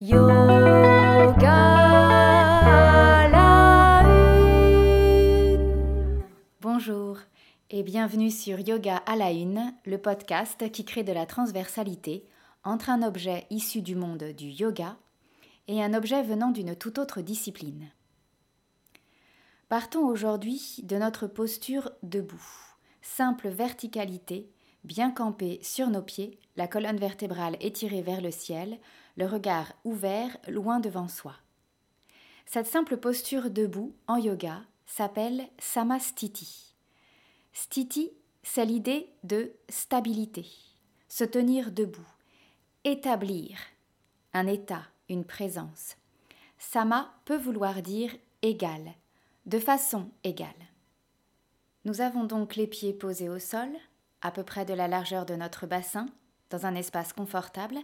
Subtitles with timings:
[0.00, 1.50] Yoga
[3.30, 4.02] la
[5.52, 6.22] une.
[6.60, 7.18] Bonjour
[7.70, 12.26] et bienvenue sur Yoga à la une, le podcast qui crée de la transversalité
[12.64, 14.96] entre un objet issu du monde du yoga
[15.68, 17.92] et un objet venant d'une toute autre discipline.
[19.68, 22.44] Partons aujourd'hui de notre posture debout,
[23.00, 24.50] simple verticalité,
[24.84, 28.78] bien campée sur nos pieds, la colonne vertébrale étirée vers le ciel,
[29.16, 31.34] le regard ouvert loin devant soi.
[32.46, 36.74] Cette simple posture debout en yoga s'appelle Samastiti.
[37.52, 38.10] Stiti,
[38.42, 40.46] c'est l'idée de stabilité,
[41.08, 42.06] se tenir debout,
[42.84, 43.58] établir
[44.34, 45.96] un état, une présence.
[46.58, 48.92] Sama peut vouloir dire égal,
[49.46, 50.50] de façon égale.
[51.84, 53.68] Nous avons donc les pieds posés au sol,
[54.24, 56.06] à peu près de la largeur de notre bassin,
[56.50, 57.78] dans un espace confortable,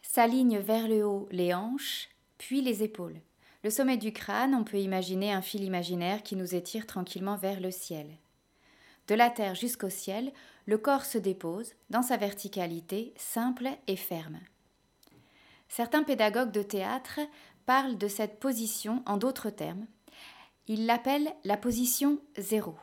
[0.00, 3.20] s'alignent vers le haut les hanches, puis les épaules.
[3.62, 7.60] Le sommet du crâne, on peut imaginer un fil imaginaire qui nous étire tranquillement vers
[7.60, 8.06] le ciel.
[9.08, 10.32] De la terre jusqu'au ciel,
[10.66, 14.40] le corps se dépose, dans sa verticalité, simple et ferme.
[15.68, 17.20] Certains pédagogues de théâtre
[17.66, 19.86] parlent de cette position en d'autres termes.
[20.66, 22.74] Ils l'appellent la position zéro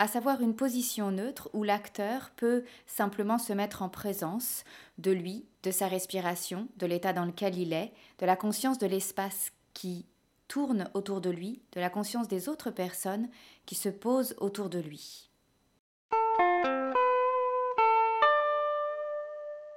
[0.00, 4.64] à savoir une position neutre où l'acteur peut simplement se mettre en présence
[4.96, 8.86] de lui, de sa respiration, de l'état dans lequel il est, de la conscience de
[8.86, 10.06] l'espace qui
[10.48, 13.28] tourne autour de lui, de la conscience des autres personnes
[13.66, 15.28] qui se posent autour de lui.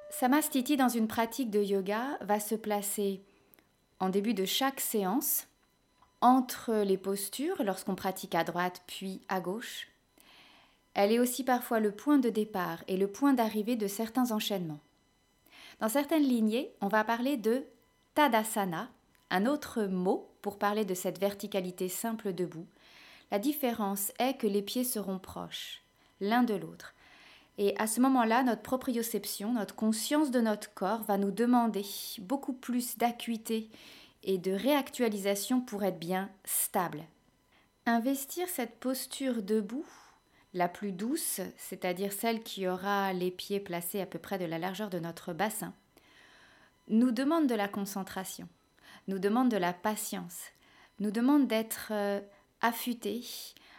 [0.09, 3.21] Samastiti dans une pratique de yoga va se placer
[3.99, 5.47] en début de chaque séance
[6.21, 9.89] entre les postures lorsqu'on pratique à droite puis à gauche
[10.93, 14.79] elle est aussi parfois le point de départ et le point d'arrivée de certains enchaînements.
[15.79, 17.65] Dans certaines lignées, on va parler de
[18.15, 18.89] Tadasana,
[19.31, 22.67] un autre mot pour parler de cette verticalité simple debout.
[23.31, 25.81] La différence est que les pieds seront proches,
[26.21, 26.93] l'un de l'autre.
[27.57, 31.85] Et à ce moment-là, notre proprioception, notre conscience de notre corps va nous demander
[32.19, 33.69] beaucoup plus d'acuité
[34.23, 37.03] et de réactualisation pour être bien stable.
[37.85, 39.85] Investir cette posture debout
[40.53, 44.59] la plus douce, c'est-à-dire celle qui aura les pieds placés à peu près de la
[44.59, 45.73] largeur de notre bassin,
[46.87, 48.47] nous demande de la concentration,
[49.07, 50.41] nous demande de la patience,
[50.99, 52.19] nous demande d'être euh,
[52.61, 53.23] affûté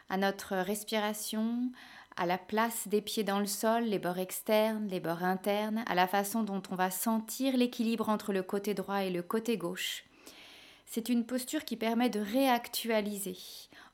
[0.09, 1.71] à notre respiration,
[2.17, 5.95] à la place des pieds dans le sol, les bords externes, les bords internes, à
[5.95, 10.05] la façon dont on va sentir l'équilibre entre le côté droit et le côté gauche.
[10.87, 13.37] C'est une posture qui permet de réactualiser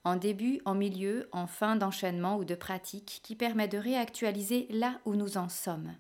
[0.05, 5.01] en début, en milieu, en fin d'enchaînement ou de pratique, qui permet de réactualiser là
[5.05, 5.95] où nous en sommes.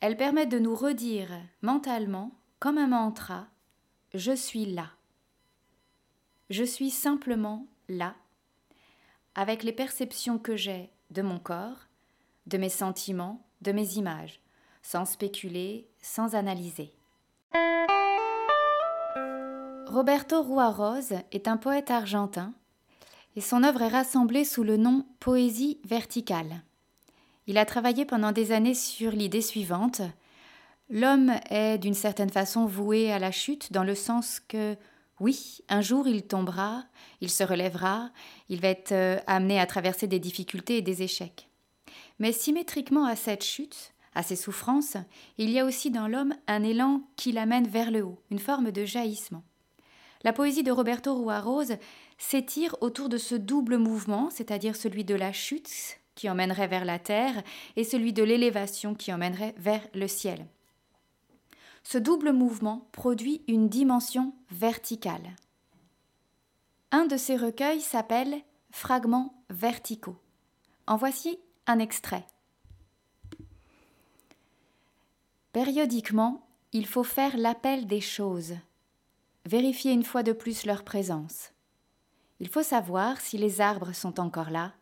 [0.00, 1.30] Elle permet de nous redire
[1.62, 3.48] mentalement, comme un mantra,
[4.14, 4.90] Je suis là.
[6.48, 8.14] Je suis simplement là,
[9.34, 11.88] avec les perceptions que j'ai de mon corps,
[12.46, 14.40] de mes sentiments, de mes images,
[14.82, 16.94] sans spéculer, sans analyser.
[19.86, 22.52] Roberto Ruarose est un poète argentin
[23.36, 26.62] et son œuvre est rassemblée sous le nom Poésie verticale.
[27.46, 30.02] Il a travaillé pendant des années sur l'idée suivante.
[30.90, 34.76] L'homme est d'une certaine façon voué à la chute dans le sens que
[35.20, 36.82] oui, un jour il tombera,
[37.20, 38.10] il se relèvera,
[38.48, 41.48] il va être euh, amené à traverser des difficultés et des échecs.
[42.18, 44.96] Mais symétriquement à cette chute, à ces souffrances,
[45.38, 48.72] il y a aussi dans l'homme un élan qui l'amène vers le haut, une forme
[48.72, 49.44] de jaillissement.
[50.26, 51.76] La poésie de Roberto Ruarose
[52.18, 56.98] s'étire autour de ce double mouvement, c'est-à-dire celui de la chute qui emmènerait vers la
[56.98, 57.44] terre
[57.76, 60.44] et celui de l'élévation qui emmènerait vers le ciel.
[61.84, 65.36] Ce double mouvement produit une dimension verticale.
[66.90, 68.34] Un de ces recueils s'appelle
[68.72, 70.18] Fragments verticaux.
[70.88, 71.38] En voici
[71.68, 72.26] un extrait.
[75.52, 78.54] Périodiquement, il faut faire l'appel des choses,
[79.46, 81.52] vérifier une fois de plus leur présence.
[82.40, 84.74] Il faut savoir si les arbres sont encore là,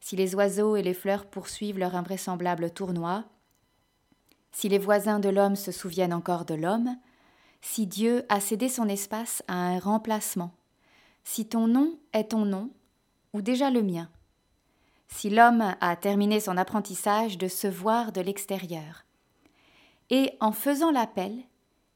[0.00, 3.24] si les oiseaux et les fleurs poursuivent leur invraisemblable tournoi,
[4.52, 6.96] si les voisins de l'homme se souviennent encore de l'homme,
[7.60, 10.52] si Dieu a cédé son espace à un remplacement,
[11.22, 12.70] si ton nom est ton nom,
[13.34, 14.08] ou déjà le mien,
[15.08, 19.04] si l'homme a terminé son apprentissage de se voir de l'extérieur.
[20.08, 21.36] Et en faisant l'appel,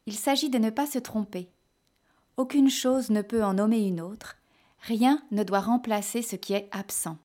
[0.07, 1.51] il s'agit de ne pas se tromper.
[2.37, 4.37] Aucune chose ne peut en nommer une autre,
[4.87, 7.17] Rien ne doit remplacer ce qui est absent.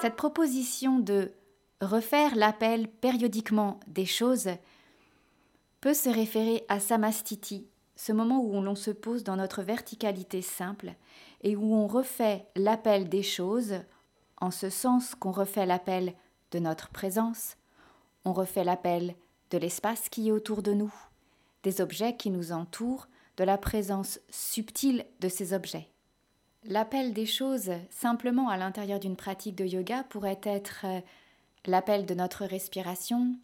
[0.00, 1.30] Cette proposition de
[1.80, 4.48] refaire l'appel périodiquement des choses
[5.80, 10.94] peut se référer à samastiti, ce moment où l'on se pose dans notre verticalité simple
[11.42, 13.74] et où on refait l'appel des choses,
[14.40, 16.14] en ce sens qu'on refait l'appel
[16.50, 17.56] de notre présence,
[18.24, 19.14] on refait l'appel
[19.50, 20.92] de l'espace qui est autour de nous,
[21.62, 25.88] des objets qui nous entourent, de la présence subtile de ces objets.
[26.64, 31.00] L'appel des choses simplement à l'intérieur d'une pratique de yoga pourrait être euh,
[31.66, 33.36] l'appel de notre respiration,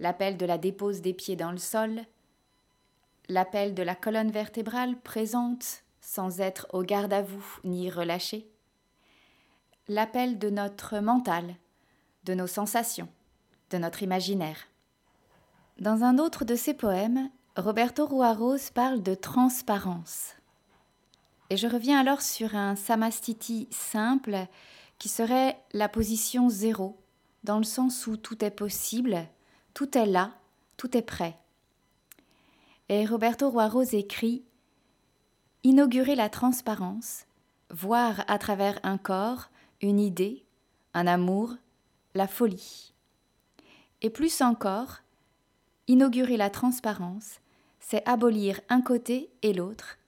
[0.00, 2.02] l'appel de la dépose des pieds dans le sol,
[3.28, 8.48] l'appel de la colonne vertébrale présente sans être au garde à vous ni relâchée,
[9.88, 11.56] l'appel de notre mental,
[12.24, 13.08] de nos sensations,
[13.70, 14.68] de notre imaginaire.
[15.78, 20.32] Dans un autre de ses poèmes, Roberto Ruaros parle de transparence.
[21.50, 24.46] Et je reviens alors sur un samastiti simple
[24.98, 26.98] qui serait la position zéro,
[27.44, 29.28] dans le sens où tout est possible,
[29.74, 30.32] tout est là,
[30.78, 31.36] tout est prêt.
[32.88, 34.44] Et Roberto Ruaros écrit
[35.62, 37.26] Inaugurer la transparence,
[37.68, 39.50] voir à travers un corps
[39.82, 40.46] une idée,
[40.94, 41.54] un amour,
[42.14, 42.94] la folie.
[44.00, 45.00] Et plus encore,
[45.88, 47.40] inaugurer la transparence,
[47.80, 49.98] c'est abolir un côté et l'autre,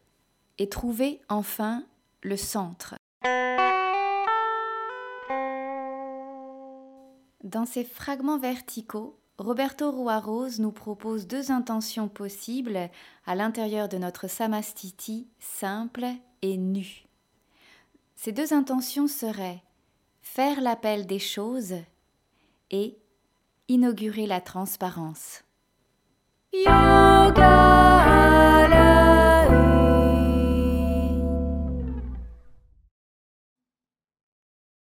[0.58, 1.84] et trouver enfin
[2.22, 2.96] le centre.
[7.44, 12.90] Dans ces fragments verticaux, Roberto Ruarose nous propose deux intentions possibles
[13.24, 16.06] à l'intérieur de notre samastiti simple
[16.42, 17.04] et nu.
[18.16, 19.62] Ces deux intentions seraient
[20.22, 21.74] faire l'appel des choses
[22.72, 22.98] et
[23.68, 25.44] inaugurer la transparence.
[26.50, 27.52] Yoga